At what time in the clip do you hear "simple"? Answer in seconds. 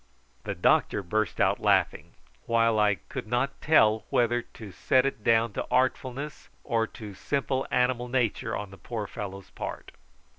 7.13-7.67